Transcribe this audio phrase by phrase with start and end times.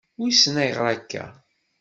[0.19, 1.23] Wissen ayɣeṛ akka.